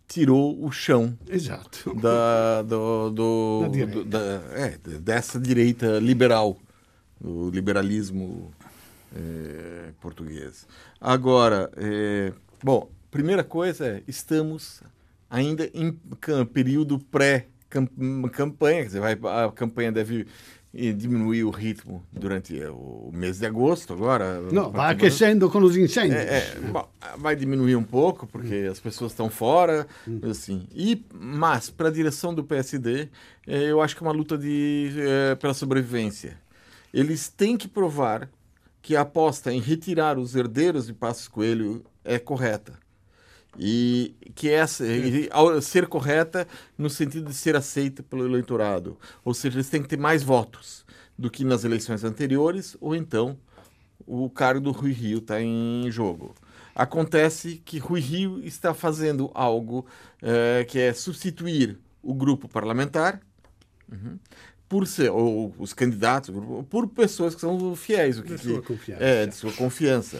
[0.07, 1.95] tirou o chão Exato.
[1.95, 3.91] da, do, do- Da direita.
[3.93, 6.57] do- da- é, dessa direita liberal,
[7.19, 8.51] do liberalismo
[9.17, 10.67] é, português.
[11.01, 12.31] Agora, é,
[12.63, 14.81] bom, primeira coisa é, estamos
[15.29, 15.91] ainda em
[16.53, 20.27] período pré-campanha, quer dizer, vai, a campanha deve
[20.73, 24.41] diminuir o ritmo durante eh, o mês de agosto agora.
[24.41, 26.19] No, vai aquecendo com os incêndios.
[26.19, 29.87] É, é, bom, vai diminuir um pouco, porque as pessoas estão fora,
[30.29, 30.67] assim.
[30.75, 33.09] E, mas, para a direção do PSD,
[33.47, 36.37] eu acho que é uma luta de, eh, pela sobrevivência.
[36.93, 38.29] Eles têm que provar
[38.81, 42.73] que aposta em retirar os herdeiros de Passos Coelho é correta.
[43.59, 48.97] E que essa e, ao ser correta no sentido de ser aceita pelo eleitorado.
[49.25, 50.85] Ou seja, eles têm que ter mais votos
[51.17, 53.37] do que nas eleições anteriores, ou então
[54.05, 56.35] o cargo do Rui Rio está em jogo.
[56.75, 59.85] Acontece que Rui Rio está fazendo algo
[60.21, 63.19] eh, que é substituir o grupo parlamentar
[63.91, 64.19] uhum,
[64.69, 66.33] por ser, ou os candidatos,
[66.69, 68.19] por pessoas que são fiéis.
[68.19, 69.03] O que, De sua que- confiança.
[69.03, 70.19] É, de sua confiança.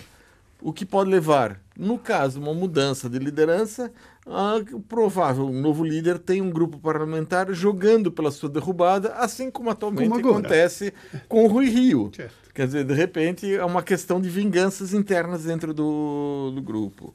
[0.62, 3.92] O que pode levar, no caso, uma mudança de liderança,
[4.26, 4.56] a
[4.90, 10.30] provável novo líder tem um grupo parlamentar jogando pela sua derrubada, assim como atualmente Como
[10.32, 10.92] acontece
[11.30, 12.10] com o Rui Rio.
[12.16, 12.34] Certo.
[12.56, 17.14] Quer dizer, de repente é uma questão de vinganças internas dentro do, do grupo.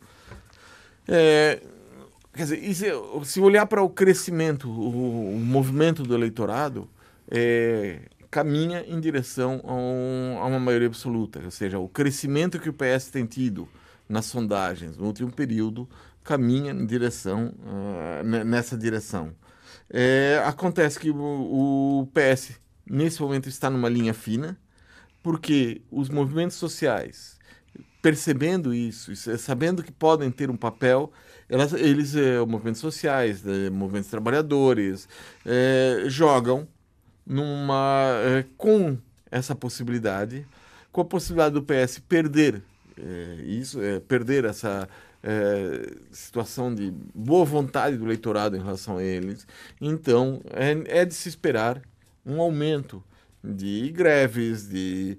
[1.08, 1.60] É,
[2.32, 2.86] quer dizer, se,
[3.24, 6.88] se olhar para o crescimento, o, o movimento do eleitorado,
[7.32, 11.40] é, caminha em direção a, um- a uma maioria absoluta.
[11.44, 13.68] Ou seja, o crescimento que o PS tem tido
[14.08, 15.88] nas sondagens no último período
[16.24, 17.52] caminha em direção,
[18.24, 19.34] ne- nessa direção.
[19.90, 21.16] É, acontece que o,
[22.02, 24.58] o PS, nesse momento, está numa linha fina,
[25.22, 27.38] porque os movimentos sociais,
[28.02, 31.12] percebendo isso, sa- sabendo que podem ter um papel,
[31.48, 35.08] elas, eles, eh, movimentos sociais, eh, movimentos trabalhadores,
[35.46, 36.68] eh, jogam
[37.26, 38.96] numa eh, com
[39.30, 40.46] essa possibilidade,
[40.90, 42.62] com a possibilidade do PS perder
[42.98, 44.88] eh, isso, eh, perder essa
[46.10, 49.46] situação de boa vontade do eleitorado em relação a eles.
[49.80, 51.80] Então, é, é de se esperar
[52.26, 53.00] um aumento
[53.42, 55.16] de greves, de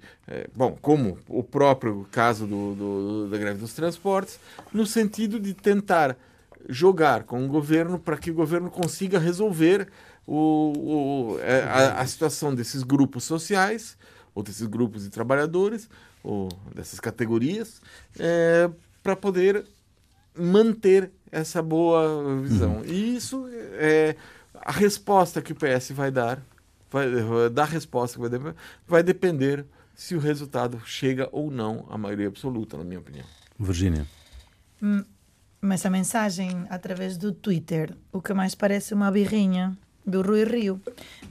[0.53, 4.39] bom, como o próprio caso do, do- da greve dos transportes,
[4.73, 6.17] no sentido de tentar
[6.69, 9.87] jogar com o governo para que o governo consiga resolver
[10.25, 13.97] o, o- eh, a, a situação desses grupos sociais
[14.33, 15.89] ou desses grupos de trabalhadores
[16.23, 17.81] ou dessas categorias
[19.03, 19.65] para poder
[20.37, 22.83] manter essa boa visão.
[22.85, 24.15] E isso é
[24.55, 26.41] a resposta que o PS vai dar,
[26.89, 28.55] vai vai dar a resposta que vai, dar,
[28.87, 33.25] vai depender se o resultado chega ou não à maioria absoluta, na minha opinião.
[33.59, 34.07] Virgínia.
[35.61, 40.81] Mas a mensagem através do Twitter, o que mais parece uma birrinha do Rui Rio.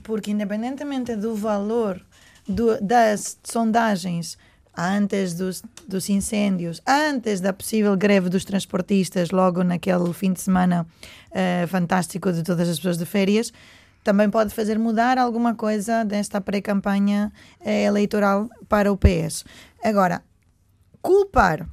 [0.03, 2.01] Porque, independentemente do valor
[2.47, 4.37] do- das sondagens
[4.75, 10.85] antes dos, dos incêndios, antes da possível greve dos transportistas, logo naquele fim de semana
[11.31, 13.53] eh, fantástico de todas as pessoas de férias,
[14.03, 17.31] também pode fazer mudar alguma coisa desta pré-campanha
[17.61, 19.45] eh, eleitoral para o PS.
[19.83, 20.21] Agora,
[21.01, 21.67] culpar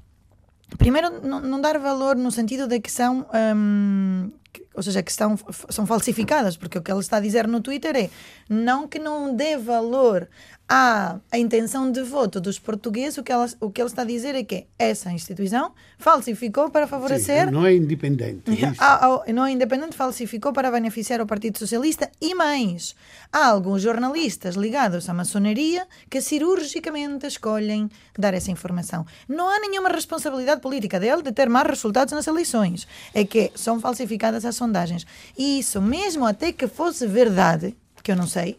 [0.79, 4.31] primeiro não, dar valor no sentido de que são que-
[4.75, 5.37] ou seja, que estão,
[5.69, 8.11] são falsificadas, porque o que ele está a dizer no Twitter é
[8.49, 10.29] não que não dê valor
[10.73, 14.05] à, à intenção de voto dos portugueses, o que, ela, o que ele está a
[14.05, 18.45] dizer é que essa instituição falsificou para favorecer Sim, não é independente.
[18.79, 22.95] Há- há- não é independente, falsificou para beneficiar o Partido Socialista e mais.
[23.33, 29.05] Há alguns jornalistas ligados à maçonaria que cirurgicamente escolhem dar essa informação.
[29.29, 32.87] Não há nenhuma responsabilidade política dele de ter mais resultados nas eleições.
[33.13, 35.05] É que são falsificadas as sondagens.
[35.37, 38.57] E isso, mesmo até que fosse verdade, que eu não sei,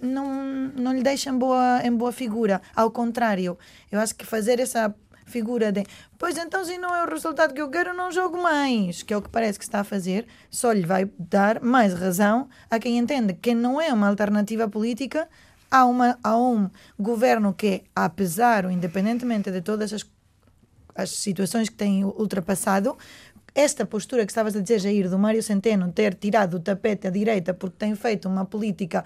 [0.00, 2.60] não, não lhe deixa em boa, em boa figura.
[2.74, 3.58] Ao contrário,
[3.90, 4.94] eu acho que fazer essa
[5.26, 5.84] figura de
[6.16, 9.16] pois então se não é o resultado que eu quero não jogo mais que é
[9.16, 12.96] o que parece que está a fazer só lhe vai dar mais razão a quem
[12.96, 15.28] entende que não é uma alternativa política
[15.70, 20.02] a, uma, a um governo que apesar ou independentemente de todas as
[20.98, 22.98] as situações que têm ultrapassado,
[23.54, 27.10] esta postura que estavas a dizer, Jair, do Mário Centeno ter tirado o tapete à
[27.10, 29.04] direita porque tem feito uma política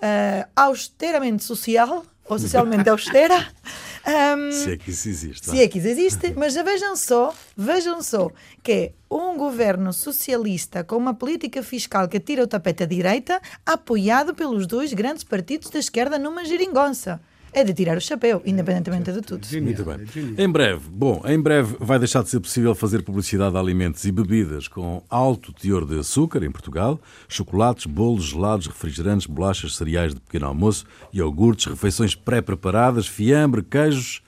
[0.00, 3.46] ah, austeramente social, ou socialmente austera,
[4.06, 5.50] Um, se é que isso existe.
[5.50, 8.30] Se é que isso existe, mas vejam só, vejam só,
[8.62, 13.40] que é um governo socialista com uma política fiscal que tira o tapete à direita,
[13.64, 17.20] apoiado pelos dois grandes partidos da esquerda numa geringonça
[17.54, 19.46] é de tirar o chapéu, independentemente de tudo.
[19.62, 20.34] Muito bem.
[20.36, 24.10] Em breve, bom, em breve vai deixar de ser possível fazer publicidade de alimentos e
[24.10, 30.20] bebidas com alto teor de açúcar em Portugal, chocolates, bolos, gelados, refrigerantes, bolachas, cereais de
[30.20, 34.20] pequeno almoço, iogurtes, refeições pré-preparadas, fiambre, queijos.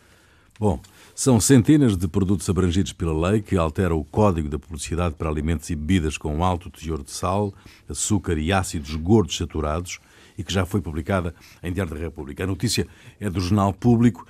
[0.58, 0.80] Bom,
[1.14, 5.68] são centenas de produtos abrangidos pela lei que altera o Código da Publicidade para alimentos
[5.68, 7.52] e bebidas com alto teor de sal,
[7.88, 9.98] açúcar e ácidos gordos saturados,
[10.36, 12.44] e que já foi publicada em Diário da República.
[12.44, 12.86] A notícia
[13.18, 14.26] é do Jornal Público.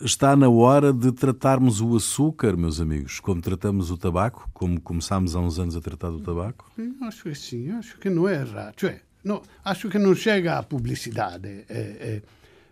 [0.00, 5.36] Está na hora de tratarmos o açúcar, meus amigos, como tratamos o tabaco, como começámos
[5.36, 6.70] há uns anos a tratar do tabaco?
[6.76, 8.74] Eu acho que sim, acho que não é errado.
[9.22, 12.22] No, acho que não chega à publicidade, eh, eh,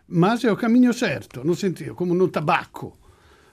[0.08, 2.98] mas é o caminho certo, no sentido, como no tabaco.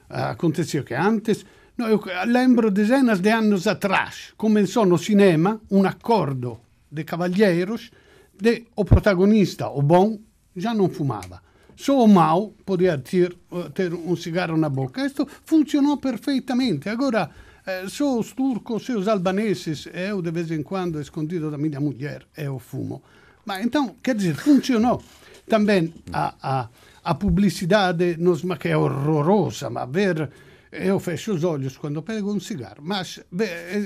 [0.09, 1.45] Aconteceu que antes,
[1.77, 1.85] no,
[2.25, 6.59] lembro dezenas de anos atrás, começou no cinema um acordo
[6.91, 7.91] de cavalheiros
[8.41, 10.19] de, o protagonista, o bom,
[10.55, 11.41] já não fumava.
[11.75, 13.35] Só o mau podia ter,
[13.73, 15.05] ter um cigarro na boca.
[15.05, 16.89] Isso funcionou perfeitamente.
[16.89, 17.29] Agora,
[17.65, 21.79] eh, só os turcos e os albaneses, eu de vez em quando, escondido da minha
[21.79, 23.01] mulher, eu fumo.
[23.45, 25.01] Mas então, quer dizer, funcionou.
[25.47, 26.69] Também a, a,
[27.03, 30.29] a publicidade, nos, que é horrorosa, mas ver
[30.71, 32.81] eu fecho os olhos quando pego um cigarro.
[32.81, 33.19] Mas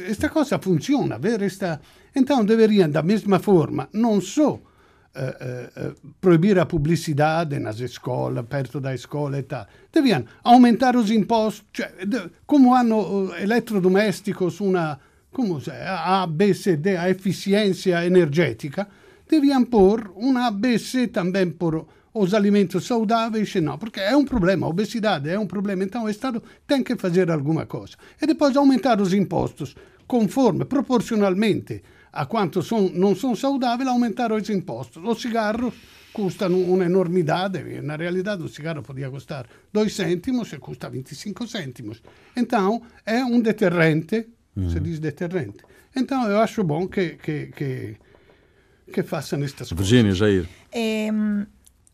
[0.09, 1.79] esta coisa funciona, ver esta...
[2.15, 4.59] Então deveriam, da mesma forma, não só
[5.13, 11.09] uh, uh, proibir a publicidade nas escolas, perto da escola e tal, deviam aumentar os
[11.09, 14.99] impostos, cioè, de, como hanno eletrodomésticos uma,
[15.31, 18.87] como se, A, B, C, D, a eficiência energética,
[19.29, 24.69] deviam pôr uma ABC também por os alimentos saudáveis, não, porque é um problema, a
[24.69, 27.95] obesidade é um problema, então o Estado tem que fazer alguma coisa.
[28.21, 34.47] E depois aumentar os impostos, conforme, proporcionalmente a quanto são, não são saudáveis, aumentar os
[34.49, 35.03] impostos.
[35.03, 35.73] Os cigarros
[36.13, 42.03] custano un'enormidade, na realidade o cigarro podia custar 2 cêntimos e custa 25 cêntimos.
[42.37, 44.69] Então é um deterrente, uhum.
[44.69, 45.63] se diz deterrente.
[45.95, 47.97] Então eu acho bom que, que, que,
[48.93, 50.19] que façam estas Virginia, coisas.
[50.19, 50.49] Virginia, Jair.
[50.71, 51.09] É,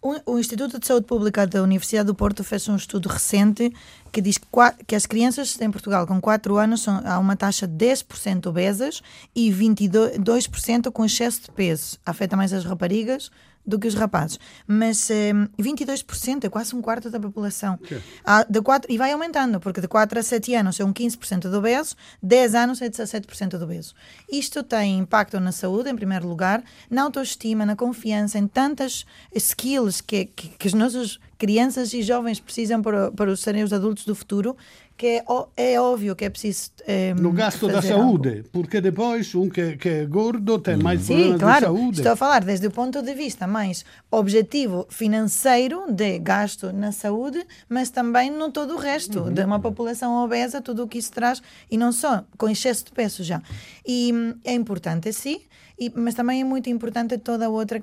[0.02, 3.74] o Instituto de Saúde Pública da Universidade do Porto fez um estudo recente
[4.12, 4.40] que diz
[4.88, 9.02] que as crianças em Portugal com 4 anos são, há uma taxa de 10% obesas
[9.36, 11.98] e 22% com excesso de peso.
[12.06, 13.30] Afeta mais as raparigas
[13.66, 14.40] do que os rapazes.
[14.68, 17.80] Mas eh, 22% é quase um quarto da população.
[18.26, 21.56] Há de quatro, e vai aumentando, porque de 4 a 7 anos são 15% de
[21.56, 23.94] obesos, 10 anos é 17% de obeso.
[24.32, 30.02] Isto tem impacto na saúde, em primeiro lugar, na autoestima, na confiança, em tantas skills
[30.02, 34.14] que, que, que as nossas crianças e jovens precisam para, para serem os adultos do
[34.14, 34.56] futuro
[35.00, 35.24] que é,
[35.56, 36.72] é óbvio que é preciso.
[36.86, 38.50] Um, no gasto da saúde, algo.
[38.52, 41.60] porque depois um que, que é gordo tem mais Sim, problemas claro.
[41.60, 41.98] de saúde.
[42.00, 47.42] Estou a falar desde o ponto de vista mais objetivo financeiro de gasto na saúde,
[47.70, 49.34] mas também no todo o resto, uhum.
[49.34, 52.92] de uma população obesa, tudo o que isso traz, e não só, com excesso de
[52.92, 53.42] peso já.
[53.88, 55.40] E hum, é importante, sim,
[55.80, 57.80] e, mas também é muito importante toda a outra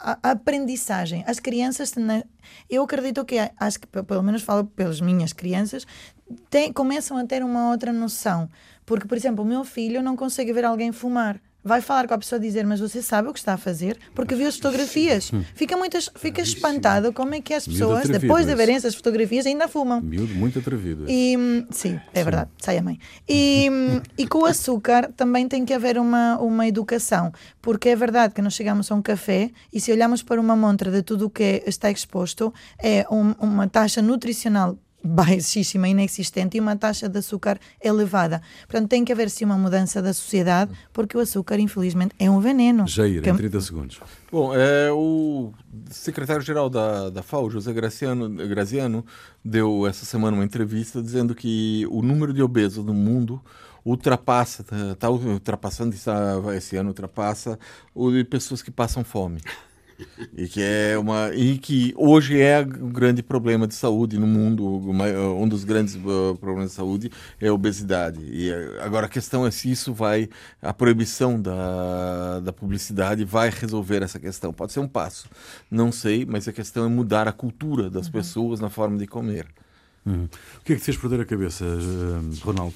[0.00, 1.24] a, aprendizagem.
[1.26, 1.92] As crianças,
[2.68, 5.86] eu acredito que, acho que pelo menos falo pelas minhas crianças,
[6.50, 8.48] tem, começam a ter uma outra noção.
[8.84, 12.18] Porque, por exemplo, o meu filho não consegue ver alguém fumar vai falar com a
[12.18, 13.98] pessoa e dizer, mas você sabe o que está a fazer?
[14.14, 15.30] Porque viu as fotografias.
[15.54, 19.68] Fica, muito, fica espantado como é que as pessoas, depois de verem essas fotografias, ainda
[19.68, 20.00] fumam.
[20.00, 21.04] Miúdo muito atrevido.
[21.08, 21.36] E,
[21.70, 22.98] sim, é verdade, sai a mãe.
[23.28, 23.68] E,
[24.18, 28.42] e com o açúcar também tem que haver uma, uma educação, porque é verdade que
[28.42, 31.62] nós chegamos a um café e se olhamos para uma montra de tudo o que
[31.66, 38.42] está exposto, é um, uma taxa nutricional baixíssima, inexistente e uma taxa de açúcar elevada.
[38.66, 42.40] Portanto, tem que haver sim uma mudança da sociedade, porque o açúcar, infelizmente, é um
[42.40, 42.86] veneno.
[42.86, 43.30] Jair, que...
[43.30, 44.00] em 30 segundos.
[44.30, 45.52] Bom, é, o
[45.90, 49.04] secretário-geral da, da FAO, José Graciano, Graziano,
[49.44, 53.42] deu essa semana uma entrevista dizendo que o número de obesos no mundo
[53.84, 55.94] ultrapassa, está tá ultrapassando,
[56.56, 57.58] esse ano ultrapassa
[57.94, 59.40] o de pessoas que passam fome
[60.36, 64.64] e que é uma e que hoje é um grande problema de saúde no mundo
[64.64, 68.20] um dos grandes uh, problemas de saúde é a obesidade.
[68.20, 70.28] E uh, agora a questão é se isso vai
[70.60, 74.52] a proibição da, da publicidade vai resolver essa questão.
[74.52, 75.28] Pode ser um passo.
[75.70, 78.12] Não sei mas a questão é mudar a cultura das uhum.
[78.12, 79.46] pessoas na forma de comer.
[80.04, 80.24] Uhum.
[80.24, 81.64] o que é que te fez perder a cabeça
[82.42, 82.74] Ronaldo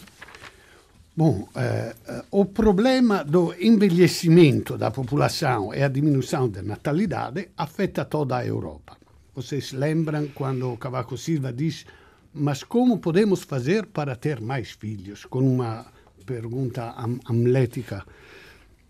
[1.16, 1.94] Bom, eh,
[2.30, 8.98] o problema do envelhecimento da população e a diminuição da natalidade afeta toda a Europa.
[9.34, 11.86] vocês lembram quando Cavaco Silva diz
[12.38, 15.24] mas como podemos fazer para ter mais filhos?
[15.24, 15.86] Com uma
[16.26, 18.04] pergunta am amlética.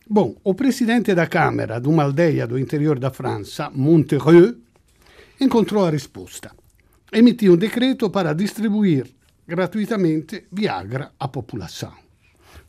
[0.08, 4.56] Bom, o presidente da Câmara de uma aldeia do interior da França, Montereux,
[5.40, 6.50] encontrou a risposta.
[7.12, 9.06] Emitiu um decreto para distribuir
[9.46, 12.05] gratuitamente Viagra à população.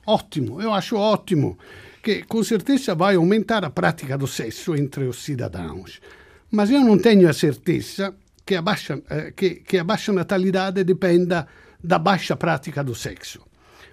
[0.07, 1.57] Ótimo, eu acho ótimo,
[2.01, 5.99] que com certeza vai aumentar a prática do sexo entre os cidadãos.
[6.49, 10.81] Mas eu não tenho a certeza que a baixa, eh, que, que a baixa natalidade
[10.85, 11.45] dependa
[11.83, 13.41] da baixa prática do sexo.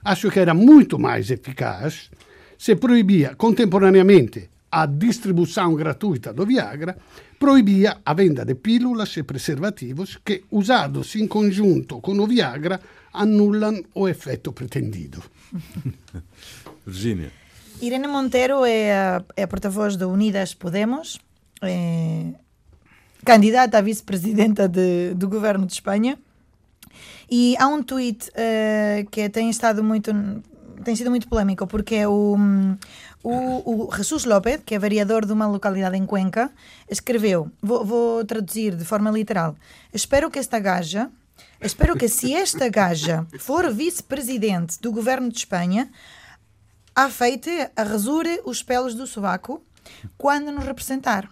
[0.04, 2.10] Acho que era muito mais eficaz
[2.56, 6.96] se proibia contemporaneamente a distribuição gratuita do Viagra,
[7.38, 12.80] proibia a venda de pílulas e preservativos que, usados em conjunto com o Viagra,
[13.14, 15.22] anulam o efeito pretendido.
[16.86, 17.32] Virgínia.
[17.80, 21.18] Irene Monteiro é a, é a porta-voz da Unidas Podemos,
[21.62, 22.34] é
[23.24, 26.18] candidata a vice-presidenta do governo de Espanha.
[27.30, 30.12] E há um tweet uh, que tem estado muito
[30.84, 32.36] tem sido muito polémico porque é o,
[33.22, 36.50] o, o Jesus López, que é vereador de uma localidade em Cuenca,
[36.90, 39.56] escreveu, vou, vou traduzir de forma literal,
[39.92, 41.10] espero que esta gaja,
[41.60, 45.90] espero que se esta gaja for vice-presidente do governo de Espanha,
[46.94, 49.62] afeite, arrasure os pelos do sovaco
[50.16, 51.28] quando nos representar.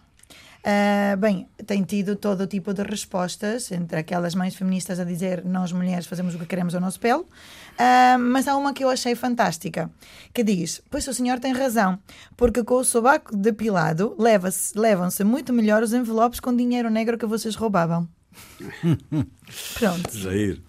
[0.63, 5.73] Uh, bem, tem tido todo tipo de respostas, entre aquelas mais feministas a dizer nós
[5.73, 9.17] mulheres fazemos o que queremos ao nosso pelo, uh, mas há uma que eu achei
[9.17, 9.91] fantástica,
[10.33, 11.99] que diz: Pois o senhor tem razão,
[12.37, 17.57] porque com o sobaco depilado levam-se muito melhor os envelopes com dinheiro negro que vocês
[17.57, 18.09] roubavam.
[19.78, 20.16] Pronto.
[20.16, 20.61] Jair.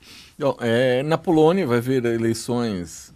[0.59, 3.13] É, na Polônia vai haver eleições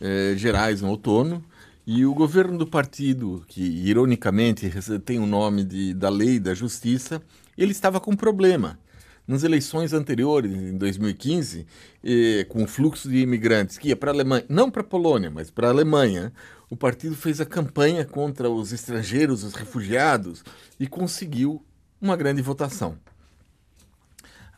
[0.00, 1.44] é, gerais no outono.
[1.86, 4.70] E o governo do partido, que ironicamente
[5.04, 7.20] tem o nome de, da lei da justiça,
[7.58, 8.78] ele estava com problema.
[9.26, 11.66] Nas eleições anteriores, em 2015,
[12.02, 15.30] eh, com o fluxo de imigrantes que ia para a Alemanha, não para a Polônia,
[15.30, 16.32] mas para a Alemanha,
[16.70, 20.42] o partido fez a campanha contra os estrangeiros, os refugiados,
[20.80, 21.62] e conseguiu
[22.00, 22.98] uma grande votação.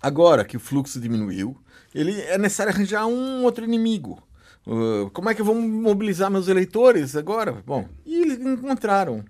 [0.07, 1.57] Agora que o fluxo diminuiu,
[1.93, 4.23] ele é necessário arranjar um outro inimigo.
[4.65, 7.61] Uh, como é que eu vou mobilizar meus eleitores agora?
[7.67, 9.25] Bom, e eles encontraram.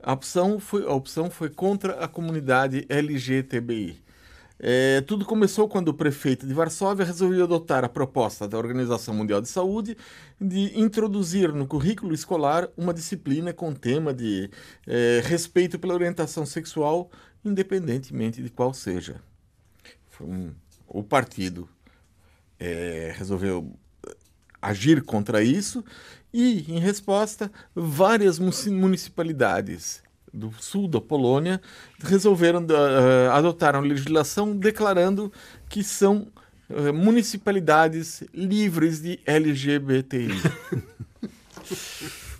[0.00, 4.04] A opção foi, a opção foi contra a comunidade LGTBI.
[4.56, 9.40] É, tudo começou quando o prefeito de Varsóvia resolveu adotar a proposta da Organização Mundial
[9.40, 9.96] de Saúde
[10.40, 14.48] de introduzir no currículo escolar uma disciplina com tema de
[14.86, 17.10] é, respeito pela orientação sexual,
[17.44, 19.20] independentemente de qual seja.
[20.20, 20.52] Um,
[20.86, 21.68] o partido
[22.58, 23.72] é, resolveu
[24.60, 25.84] agir contra isso
[26.32, 30.02] e, em resposta, várias municipalidades
[30.32, 31.60] do sul da Polônia
[32.02, 35.32] resolveram uh, adotaram legislação declarando
[35.68, 36.26] que são
[36.68, 40.30] uh, municipalidades livres de LGBTI.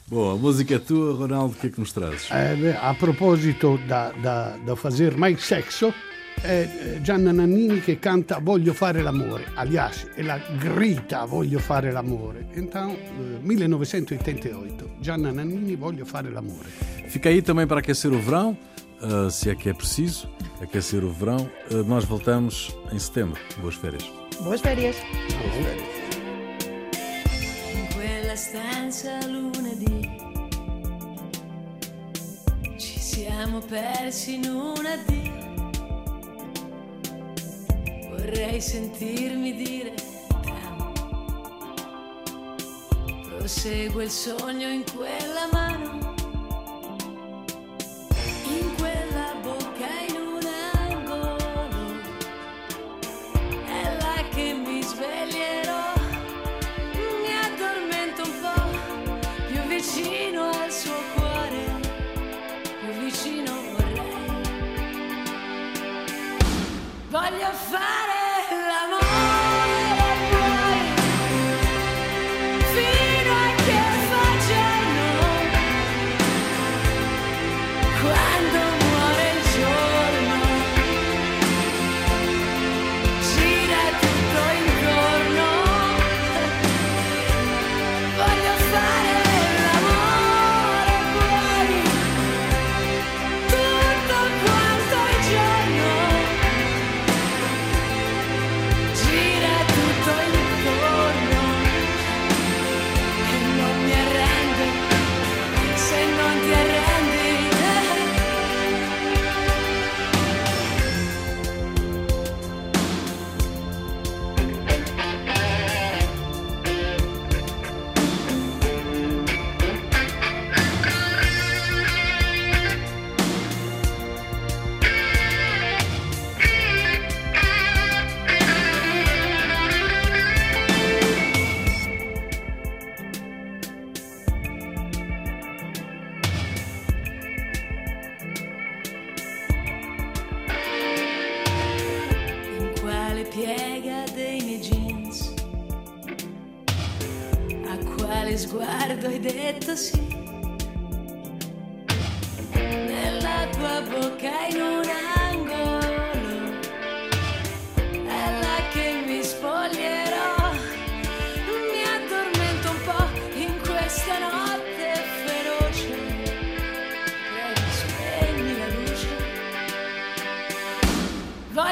[0.06, 2.30] Bom, a música é tua, Ronaldo, o que é que nos trazes?
[2.30, 5.94] É, a propósito da, da, da fazer mais sexo,
[6.40, 12.46] è Gianna Nannini che canta Voglio fare l'amore, alias e la grita Voglio fare l'amore.
[12.54, 12.96] Então,
[13.40, 16.68] 1988, Gianna Nannini Voglio fare l'amore.
[17.08, 18.56] Fica aí também para aquecer o verão,
[19.00, 20.28] uh, se é que é preciso
[20.60, 21.48] aquecer o verão.
[21.70, 23.40] Uh, nós voltamos em setembro.
[23.58, 24.04] Boas férias.
[24.40, 24.96] Boas férias.
[25.30, 26.04] Boas férias.
[27.74, 30.10] In quella stanza lunedì
[32.76, 35.23] ci siamo persi in un addio
[38.24, 39.92] vorrei sentirmi dire
[40.42, 40.92] calma.
[43.36, 46.14] Prosegue il sogno in quella mano,
[48.48, 50.46] in quella bocca, in un
[50.88, 51.36] angolo.
[53.66, 55.92] È là che mi sveglierò,
[57.20, 61.80] mi addormento un po' più vicino al suo cuore,
[62.80, 64.12] più vicino vorrei.
[67.10, 68.13] Voglio fare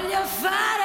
[0.09, 0.82] fare l'amore.